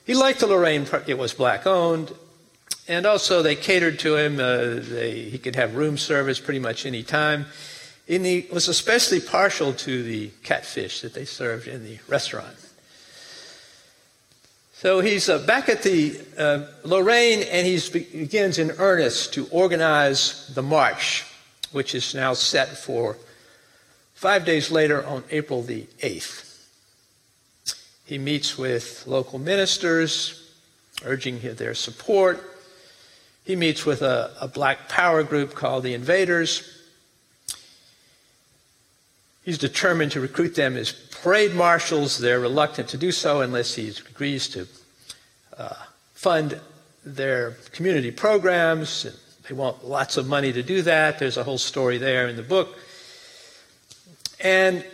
[0.06, 2.12] He liked the Lorraine, it was black owned.
[2.88, 4.39] And also, they catered to him.
[4.39, 7.46] Uh, they, he could have room service pretty much any time.
[8.10, 12.56] And he was especially partial to the catfish that they served in the restaurant.
[14.74, 20.48] So he's uh, back at the uh, Lorraine, and he begins in earnest to organize
[20.56, 21.24] the march,
[21.72, 23.15] which is now set for
[24.15, 26.65] five days later on April the 8th.
[28.06, 30.52] He meets with local ministers,
[31.06, 32.51] urging their support.
[33.44, 36.78] He meets with a, a black power group called the Invaders.
[39.44, 42.20] He's determined to recruit them as parade marshals.
[42.20, 44.68] They're reluctant to do so unless he agrees to
[45.58, 45.76] uh,
[46.14, 46.60] fund
[47.04, 49.08] their community programs.
[49.50, 51.18] They want lots of money to do that.
[51.18, 52.78] There's a whole story there in the book.
[54.40, 54.86] And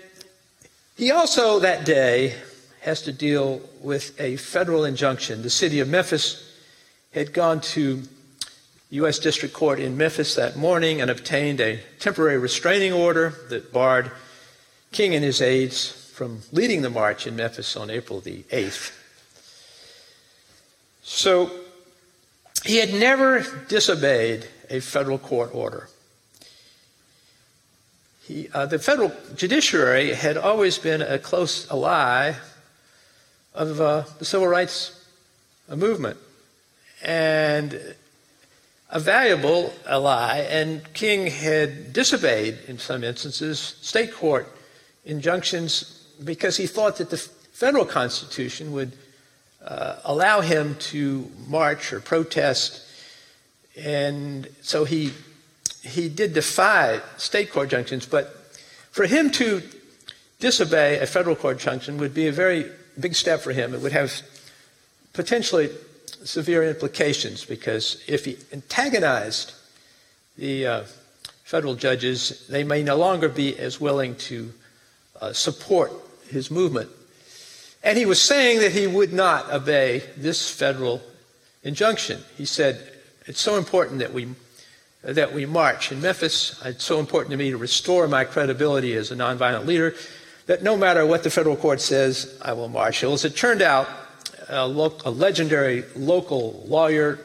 [0.95, 2.33] he also, that day,
[2.81, 5.41] has to deal with a federal injunction.
[5.41, 6.49] The city of Memphis
[7.11, 8.03] had gone to
[8.89, 9.19] U.S.
[9.19, 14.11] District Court in Memphis that morning and obtained a temporary restraining order that barred
[14.91, 18.93] King and his aides from leading the march in Memphis on April the 8th.
[21.03, 21.51] So
[22.63, 25.89] he had never disobeyed a federal court order.
[28.23, 32.33] He, uh, the federal judiciary had always been a close ally
[33.53, 35.05] of uh, the civil rights
[35.69, 36.17] movement.
[37.03, 37.95] And
[38.89, 44.51] a valuable ally, and King had disobeyed, in some instances, state court
[45.05, 48.93] injunctions because he thought that the federal constitution would
[49.63, 52.81] uh, allow him to march or protest.
[53.75, 55.13] And so he,
[55.83, 58.53] he did defy state court injunctions, but
[58.91, 59.61] for him to
[60.39, 63.73] disobey a federal court injunction would be a very big step for him.
[63.73, 64.21] It would have
[65.13, 65.69] potentially
[66.23, 69.53] severe implications because if he antagonized
[70.37, 70.83] the uh,
[71.43, 74.51] federal judges, they may no longer be as willing to
[75.21, 75.91] uh, support
[76.29, 76.89] his movement.
[77.83, 81.01] And he was saying that he would not obey this federal
[81.63, 82.23] injunction.
[82.35, 82.91] He said,
[83.25, 84.27] It's so important that we,
[85.03, 86.59] that we march in Memphis.
[86.65, 89.95] It's so important to me to restore my credibility as a nonviolent leader
[90.47, 93.03] that no matter what the federal court says, I will march.
[93.03, 93.87] Well, as it turned out,
[94.49, 97.19] a, lo- a legendary local lawyer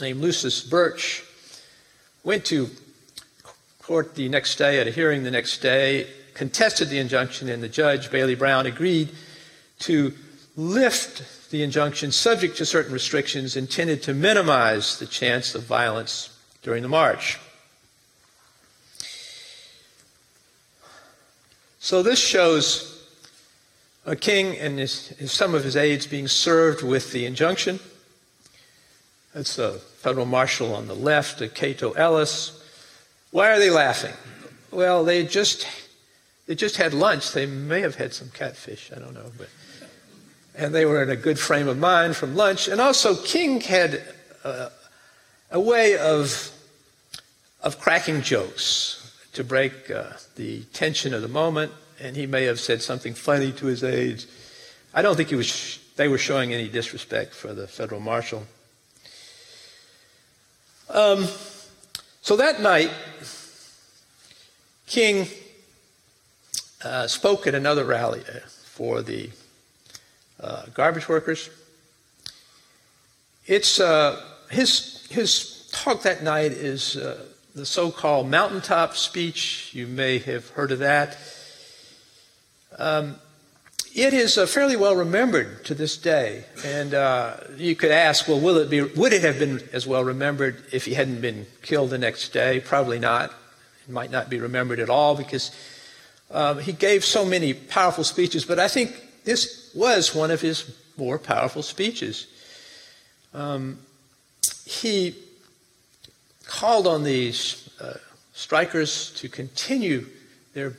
[0.00, 1.24] named Lucius Burch
[2.22, 2.68] went to
[3.82, 7.68] court the next day, at a hearing the next day, contested the injunction, and the
[7.68, 9.10] judge, Bailey Brown, agreed
[9.80, 10.12] to
[10.56, 16.82] lift the injunction subject to certain restrictions intended to minimize the chance of violence during
[16.82, 17.38] the march.
[21.78, 22.95] So this shows
[24.06, 27.80] a king and his, some of his aides being served with the injunction.
[29.34, 32.62] That's a federal marshal on the left, a Cato Ellis.
[33.32, 34.14] Why are they laughing?
[34.70, 35.66] Well, they just
[36.46, 37.32] they just had lunch.
[37.32, 38.92] They may have had some catfish.
[38.94, 39.48] I don't know, but
[40.54, 42.68] and they were in a good frame of mind from lunch.
[42.68, 44.02] And also, King had
[44.44, 44.70] a,
[45.50, 46.50] a way of
[47.60, 52.60] of cracking jokes to break uh, the tension of the moment and he may have
[52.60, 54.26] said something funny to his aides.
[54.94, 58.44] I don't think he was, they were showing any disrespect for the federal marshal.
[60.88, 61.26] Um,
[62.22, 62.90] so that night,
[64.86, 65.26] King
[66.84, 69.30] uh, spoke at another rally uh, for the
[70.40, 71.50] uh, garbage workers.
[73.46, 74.20] It's uh,
[74.50, 77.24] his his talk that night is uh,
[77.54, 79.70] the so-called mountaintop speech.
[79.72, 81.16] You may have heard of that.
[82.78, 83.16] Um,
[83.94, 88.38] it is uh, fairly well remembered to this day, and uh, you could ask, well,
[88.38, 88.82] will it be?
[88.82, 92.60] Would it have been as well remembered if he hadn't been killed the next day?
[92.60, 93.30] Probably not.
[93.88, 95.50] It might not be remembered at all because
[96.30, 98.44] um, he gave so many powerful speeches.
[98.44, 102.26] But I think this was one of his more powerful speeches.
[103.32, 103.78] Um,
[104.66, 105.14] he
[106.46, 107.94] called on these uh,
[108.34, 110.06] strikers to continue
[110.52, 110.74] their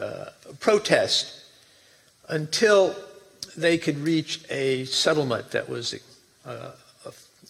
[0.00, 0.30] uh,
[0.60, 1.44] protest
[2.28, 2.96] until
[3.56, 5.94] they could reach a settlement that was
[6.46, 6.70] uh,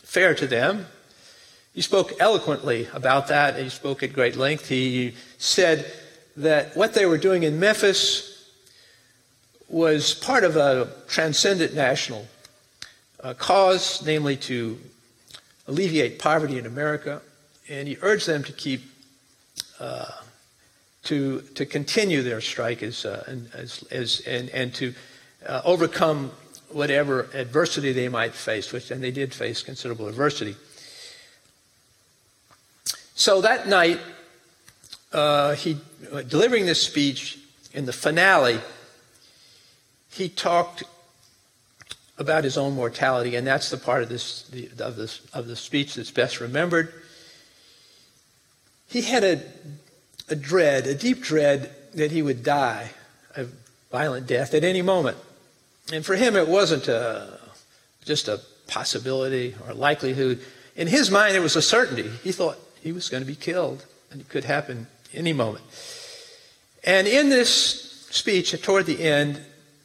[0.03, 0.87] fair to them.
[1.75, 3.55] He spoke eloquently about that.
[3.55, 4.69] And he spoke at great length.
[4.69, 5.87] He said
[6.37, 8.51] that what they were doing in Memphis
[9.69, 12.27] was part of a transcendent national
[13.21, 14.79] uh, cause, namely to
[15.69, 17.23] alleviate poverty in America.
[17.69, 18.83] And he urged them to keep
[19.79, 20.11] uh,
[21.05, 24.95] to, to continue their strike as, uh, as, as, and, and to
[25.47, 26.31] uh, overcome
[26.69, 30.57] whatever adversity they might face, which, and they did face considerable adversity.
[33.15, 34.01] So that night,
[35.13, 35.79] uh, he,
[36.29, 37.39] delivering this speech
[37.73, 38.61] in the finale,
[40.11, 40.85] he talked
[42.19, 45.57] about his own mortality, and that's the part of this, the, of this of the
[45.57, 46.93] speech that's best remembered.
[48.87, 49.41] He had a
[50.31, 52.91] a dread, a deep dread that he would die
[53.37, 53.47] a
[53.91, 55.17] violent death at any moment.
[55.93, 57.39] And for him, it wasn't a,
[58.05, 60.41] just a possibility or likelihood.
[60.77, 62.09] In his mind, it was a certainty.
[62.23, 65.65] He thought he was going to be killed, and it could happen any moment.
[66.85, 69.41] And in this speech, toward the end,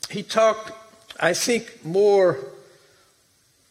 [0.09, 0.71] he talked,
[1.19, 2.37] I think, more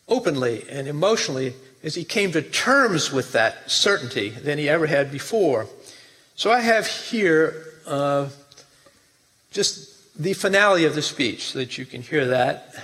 [0.09, 5.11] openly and emotionally as he came to terms with that certainty than he ever had
[5.11, 5.66] before.
[6.37, 8.28] So I have here uh,
[9.53, 12.74] just the finale of the speech so that you can hear that.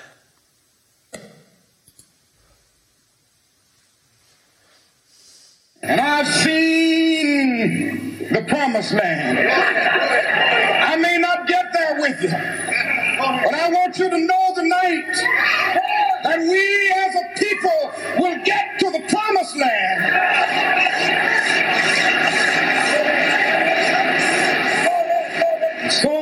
[5.83, 9.39] And I've seen the promised land.
[9.39, 15.15] I may not get there with you, but I want you to know tonight
[16.23, 17.93] that we as a people
[18.23, 21.10] will get to the promised land.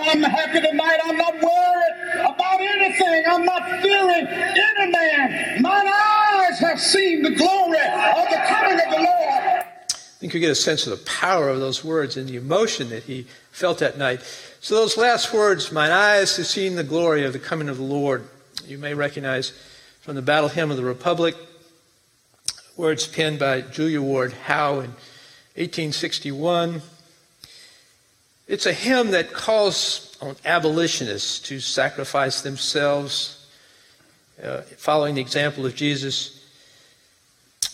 [0.09, 0.99] I'm happy tonight.
[1.05, 3.25] I'm not worried about anything.
[3.29, 5.63] I'm not fearing any man.
[5.63, 9.65] Mine eyes have seen the glory of the coming of the Lord.
[9.91, 12.89] I think you get a sense of the power of those words and the emotion
[12.89, 14.23] that he felt that night.
[14.61, 17.85] So those last words, mine eyes have seen the glory of the coming of the
[17.85, 18.27] Lord,
[18.67, 19.53] you may recognize
[20.01, 21.37] from the Battle Hymn of the Republic,
[22.77, 24.95] words penned by Julia Ward Howe in
[25.55, 26.81] 1861.
[28.49, 33.47] It's a hymn that calls on abolitionists to sacrifice themselves,
[34.43, 36.35] uh, following the example of Jesus,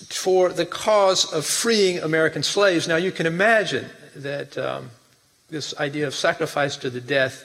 [0.08, 2.88] for the cause of freeing American slaves.
[2.88, 4.90] Now, you can imagine that um,
[5.48, 7.44] this idea of sacrifice to the death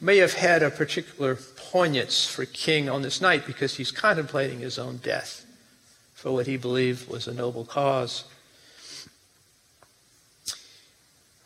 [0.00, 4.78] may have had a particular poignance for King on this night because he's contemplating his
[4.78, 5.44] own death
[6.14, 8.22] for what he believed was a noble cause.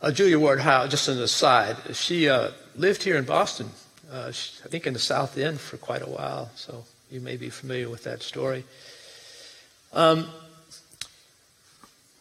[0.03, 3.69] Uh, Julia Ward Howe, just an aside, she uh, lived here in Boston,
[4.11, 7.37] uh, she, I think in the South End for quite a while, so you may
[7.37, 8.65] be familiar with that story.
[9.93, 10.27] Um,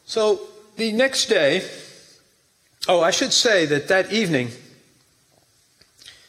[0.05, 0.43] so
[0.77, 1.69] the next day,
[2.87, 4.51] oh, I should say that that evening,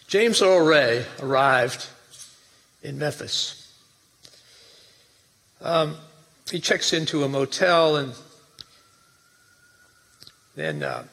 [0.07, 1.87] James Earl Ray arrived
[2.81, 3.77] in Memphis.
[5.61, 5.97] Um,
[6.49, 8.13] he checks into a motel and
[10.55, 11.03] then uh,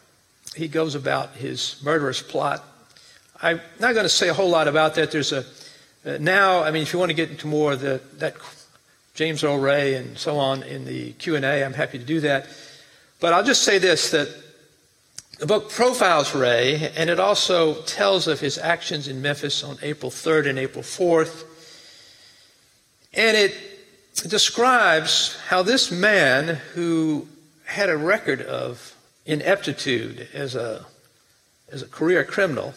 [0.54, 2.64] he goes about his murderous plot.
[3.42, 5.10] I'm not going to say a whole lot about that.
[5.10, 5.44] There's a
[6.04, 6.62] uh, now.
[6.62, 8.34] I mean, if you want to get into more of the that
[9.14, 12.20] James Earl Ray and so on in the Q and A, I'm happy to do
[12.20, 12.46] that.
[13.20, 14.28] But I'll just say this: that
[15.38, 20.10] the book profiles Ray, and it also tells of his actions in Memphis on April
[20.10, 21.44] 3rd and April 4th,
[23.14, 23.54] and it
[24.28, 27.26] describes how this man who
[27.64, 28.94] had a record of
[29.30, 30.84] ineptitude as a,
[31.70, 32.74] as a career criminal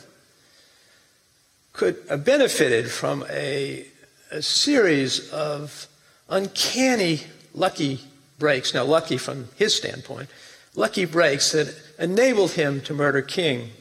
[1.73, 3.87] could have benefited from a,
[4.29, 5.87] a series of
[6.29, 7.21] uncanny
[7.55, 7.99] lucky
[8.37, 8.71] breaks.
[8.71, 10.29] Now, lucky from his standpoint,
[10.75, 13.71] lucky breaks that enabled him to murder King.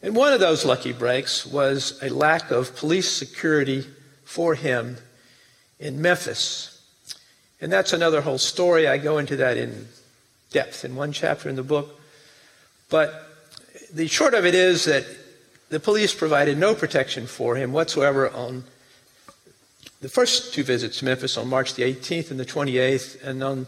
[0.00, 3.84] And one of those lucky breaks was a lack of police security
[4.24, 4.96] for him
[5.80, 6.80] in Memphis.
[7.60, 8.86] And that's another whole story.
[8.86, 9.88] I go into that in
[10.52, 11.98] depth in one chapter in the book.
[12.88, 13.28] But
[13.92, 15.04] the short of it is that
[15.70, 18.64] the police provided no protection for him whatsoever on
[20.02, 23.22] the first two visits to Memphis on March the 18th and the 28th.
[23.24, 23.66] And on,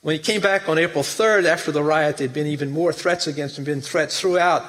[0.00, 3.26] when he came back on April 3rd after the riot, there'd been even more threats
[3.26, 4.64] against him, been threats throughout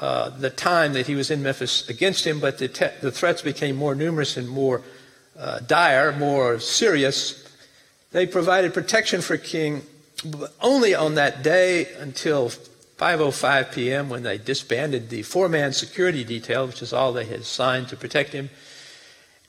[0.00, 3.42] uh, the time that he was in Memphis against him, but the, te- the threats
[3.42, 4.82] became more numerous and more
[5.38, 7.42] uh, dire, more serious.
[8.12, 9.82] They provided protection for King
[10.60, 12.50] only on that day until
[12.98, 14.08] 5:05 p.m.
[14.08, 18.32] when they disbanded the four-man security detail, which is all they had signed to protect
[18.32, 18.48] him,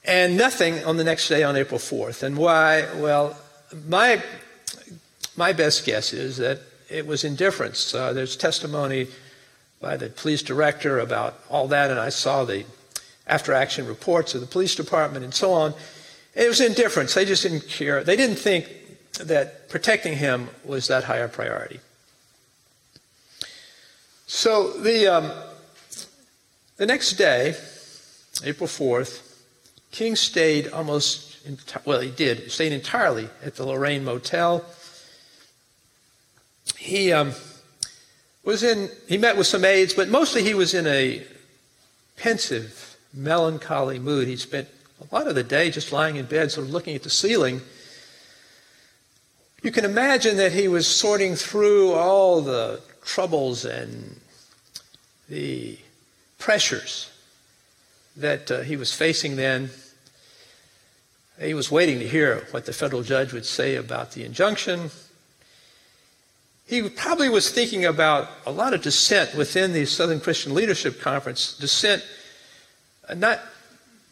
[0.03, 2.23] and nothing on the next day on April 4th.
[2.23, 2.85] And why?
[2.95, 3.37] Well,
[3.87, 4.21] my
[5.35, 6.59] my best guess is that
[6.89, 7.93] it was indifference.
[7.93, 9.07] Uh, there's testimony
[9.79, 12.65] by the police director about all that, and I saw the
[13.27, 15.73] after action reports of the police department and so on.
[16.33, 17.13] It was indifference.
[17.13, 18.03] They just didn't care.
[18.03, 18.67] They didn't think
[19.17, 21.79] that protecting him was that higher priority.
[24.27, 25.31] So the, um,
[26.75, 27.55] the next day,
[28.43, 29.23] April 4th,
[29.91, 34.65] King stayed almost, enti- well, he did, stayed entirely at the Lorraine Motel.
[36.77, 37.31] He um,
[38.43, 41.25] was in, he met with some aides, but mostly he was in a
[42.17, 44.27] pensive, melancholy mood.
[44.27, 44.67] He spent
[44.99, 47.61] a lot of the day just lying in bed, sort of looking at the ceiling.
[49.63, 54.19] You can imagine that he was sorting through all the troubles and
[55.27, 55.79] the
[56.37, 57.09] pressures
[58.15, 59.71] that uh, he was facing then.
[61.39, 64.91] He was waiting to hear what the federal judge would say about the injunction.
[66.67, 71.57] He probably was thinking about a lot of dissent within the Southern Christian Leadership Conference,
[71.57, 72.03] dissent
[73.07, 73.39] uh, not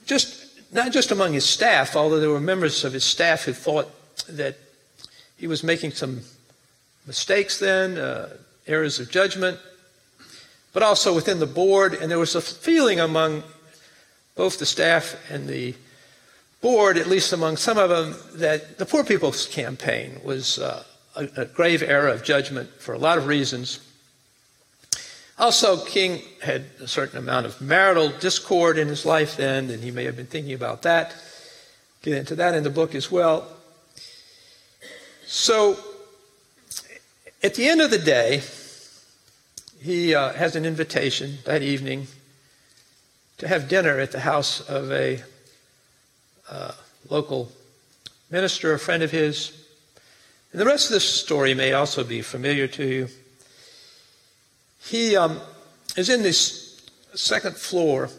[0.06, 3.90] just not just among his staff, although there were members of his staff who thought
[4.28, 4.58] that
[5.38, 6.22] he was making some
[7.06, 8.30] mistakes then, uh,
[8.68, 9.60] errors of judgment,
[10.74, 11.94] but also within the board.
[11.94, 13.44] And there was a feeling among
[14.36, 15.76] both the staff and the
[16.62, 20.84] board, at least among some of them, that the Poor People's Campaign was uh,
[21.16, 23.80] a, a grave error of judgment for a lot of reasons.
[25.38, 29.92] Also, King had a certain amount of marital discord in his life then, and he
[29.92, 31.14] may have been thinking about that.
[32.02, 33.55] Get into that in the book as well.
[35.28, 35.80] So,
[37.42, 38.44] at the end of the day,
[39.82, 42.08] he uh, has an invitation that evening
[43.40, 45.24] to have dinner at the house of a
[46.48, 46.74] uh,
[47.10, 47.52] local
[48.30, 49.66] minister, a friend of his.
[50.52, 53.08] And the rest of this story may also be familiar to you.
[54.84, 55.42] He um,
[55.98, 58.12] is in this second floor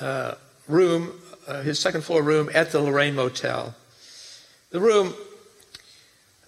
[0.00, 0.34] uh,
[0.68, 3.74] room, uh, his second floor room at the Lorraine Motel.
[4.70, 5.14] The room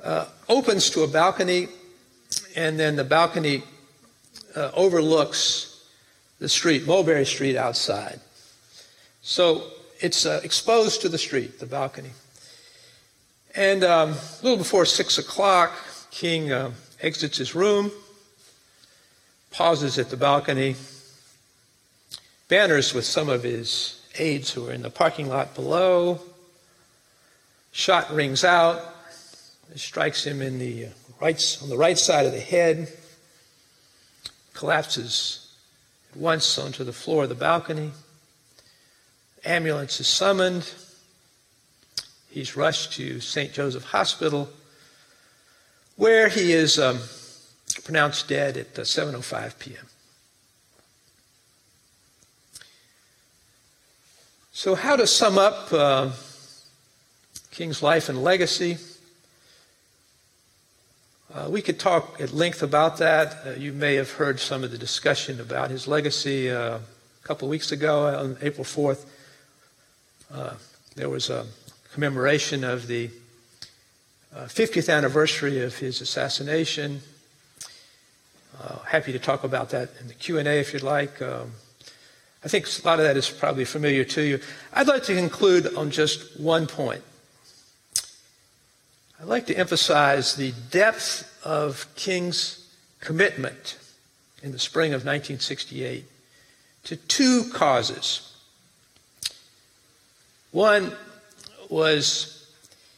[0.04, 1.68] uh, opens to a balcony,
[2.54, 3.62] and then the balcony
[4.54, 5.86] uh, overlooks
[6.38, 8.20] the street, Mulberry Street outside.
[9.22, 9.64] So
[10.00, 12.10] it's uh, exposed to the street, the balcony.
[13.54, 15.72] And um, a little before six o'clock,
[16.10, 17.90] King uh, exits his room,
[19.50, 20.76] pauses at the balcony,
[22.48, 26.20] banners with some of his aides who are in the parking lot below.
[27.72, 28.93] Shot rings out,
[29.74, 30.86] it strikes him in the
[31.20, 32.88] right, on the right side of the head,
[34.52, 35.52] collapses
[36.12, 37.90] at once onto the floor of the balcony.
[39.44, 40.72] Ambulance is summoned.
[42.30, 43.52] He's rushed to St.
[43.52, 44.48] Joseph Hospital,
[45.96, 47.00] where he is um,
[47.82, 49.86] pronounced dead at 7:05 p.m.
[54.52, 56.10] So, how to sum up uh,
[57.50, 58.78] King's life and legacy?
[61.34, 63.44] Uh, we could talk at length about that.
[63.44, 66.80] Uh, you may have heard some of the discussion about his legacy uh, a
[67.24, 69.04] couple of weeks ago on April 4th.
[70.32, 70.54] Uh,
[70.94, 71.44] there was a
[71.92, 73.10] commemoration of the
[74.32, 77.00] 50th uh, anniversary of his assassination.
[78.62, 81.20] Uh, happy to talk about that in the Q&A if you'd like.
[81.20, 81.50] Um,
[82.44, 84.38] I think a lot of that is probably familiar to you.
[84.72, 87.02] I'd like to conclude on just one point.
[89.24, 92.68] I'd like to emphasize the depth of King's
[93.00, 93.78] commitment
[94.42, 96.04] in the spring of 1968
[96.82, 98.36] to two causes.
[100.50, 100.92] One
[101.70, 102.52] was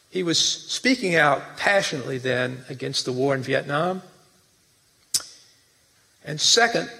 [0.09, 4.01] he was speaking out passionately then against the war in Vietnam.
[6.25, 6.91] And second,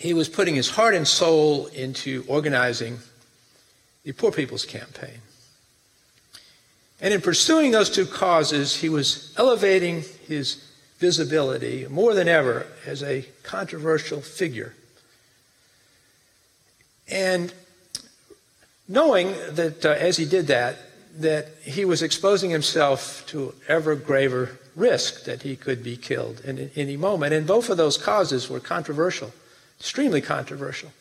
[0.00, 2.98] he was putting his heart and soul into organizing
[4.02, 5.20] the Poor People's Campaign.
[7.02, 10.64] And in pursuing those two causes, he was elevating his
[10.98, 14.72] visibility more than ever as a controversial figure.
[17.08, 17.52] And
[18.86, 20.76] knowing that uh, as he did that,
[21.18, 26.70] that he was exposing himself to ever graver risk that he could be killed in
[26.76, 27.34] any moment.
[27.34, 29.32] And both of those causes were controversial,
[29.80, 30.92] extremely controversial.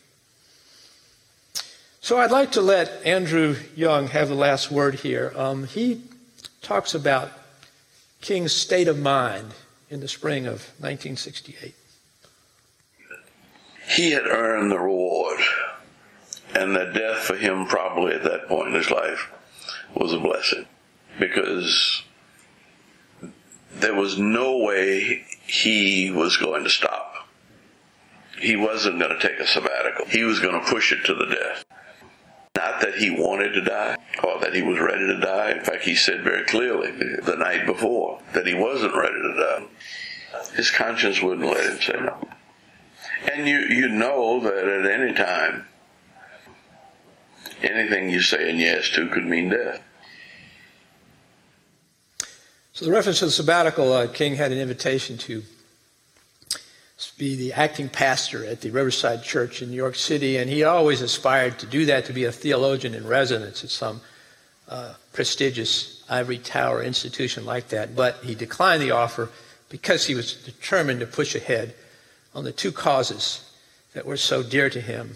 [2.11, 5.31] So I'd like to let Andrew Young have the last word here.
[5.33, 6.01] Um, he
[6.61, 7.31] talks about
[8.19, 9.53] King's state of mind
[9.89, 11.73] in the spring of 1968.
[13.95, 15.39] He had earned the reward,
[16.53, 19.31] and the death for him, probably at that point in his life,
[19.95, 20.65] was a blessing
[21.17, 22.03] because
[23.73, 27.29] there was no way he was going to stop.
[28.37, 30.07] He wasn't going to take a sabbatical.
[30.07, 31.63] He was going to push it to the death.
[32.55, 35.51] Not that he wanted to die or that he was ready to die.
[35.51, 39.67] In fact, he said very clearly the night before that he wasn't ready to die.
[40.55, 42.27] His conscience wouldn't let him say no.
[43.31, 45.65] And you, you know that at any time,
[47.61, 49.81] anything you say a yes to could mean death.
[52.73, 55.43] So, the reference to the sabbatical, uh, King had an invitation to
[57.17, 61.01] be the acting pastor at the Riverside Church in New York City, and he always
[61.01, 64.01] aspired to do that, to be a theologian in residence at some
[64.69, 67.95] uh, prestigious ivory tower institution like that.
[67.95, 69.29] But he declined the offer
[69.69, 71.73] because he was determined to push ahead
[72.35, 73.49] on the two causes
[73.93, 75.15] that were so dear to him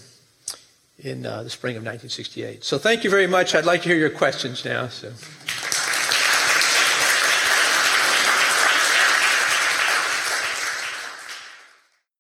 [0.99, 2.63] in uh, the spring of 1968.
[2.63, 3.53] So thank you very much.
[3.53, 4.88] I'd like to hear your questions now.
[4.88, 5.11] So.